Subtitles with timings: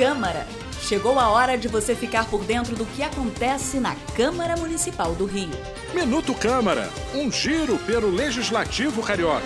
[0.00, 0.46] Câmara.
[0.80, 5.26] Chegou a hora de você ficar por dentro do que acontece na Câmara Municipal do
[5.26, 5.50] Rio.
[5.94, 9.44] Minuto Câmara, um giro pelo Legislativo Carioca.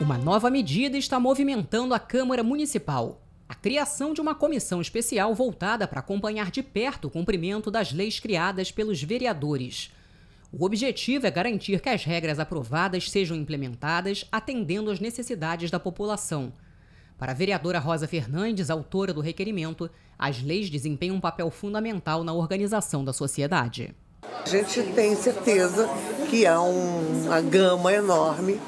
[0.00, 3.20] Uma nova medida está movimentando a Câmara Municipal.
[3.46, 8.18] A criação de uma comissão especial voltada para acompanhar de perto o cumprimento das leis
[8.18, 9.92] criadas pelos vereadores.
[10.50, 16.50] O objetivo é garantir que as regras aprovadas sejam implementadas atendendo às necessidades da população.
[17.18, 22.32] Para a vereadora Rosa Fernandes, autora do requerimento, as leis desempenham um papel fundamental na
[22.32, 23.94] organização da sociedade.
[24.22, 25.88] A gente tem certeza
[26.28, 28.60] que há um, uma gama enorme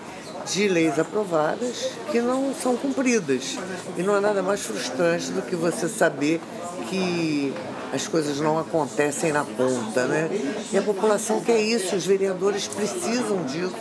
[0.53, 3.59] de leis aprovadas que não são cumpridas.
[3.97, 6.41] E não há nada mais frustrante do que você saber
[6.89, 7.53] que
[7.93, 10.29] as coisas não acontecem na ponta, né?
[10.73, 13.75] E a população quer isso, os vereadores precisam disso.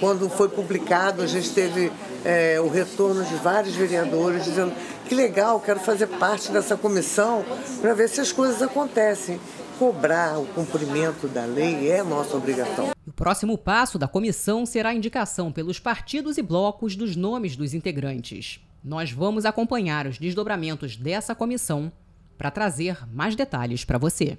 [0.00, 1.92] Quando foi publicado, a gente teve
[2.24, 4.72] é, o retorno de vários vereadores dizendo
[5.06, 7.44] que legal, quero fazer parte dessa comissão
[7.80, 9.38] para ver se as coisas acontecem.
[9.78, 12.90] Cobrar o cumprimento da lei é nossa obrigação.
[13.06, 17.74] O próximo passo da comissão será a indicação pelos partidos e blocos dos nomes dos
[17.74, 18.60] integrantes.
[18.82, 21.90] Nós vamos acompanhar os desdobramentos dessa comissão
[22.36, 24.38] para trazer mais detalhes para você.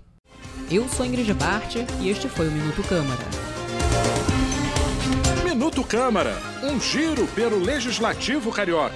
[0.69, 3.23] Eu sou Ingrid Bart e este foi o Minuto Câmara.
[5.43, 8.95] Minuto Câmara, um giro pelo Legislativo Carioca.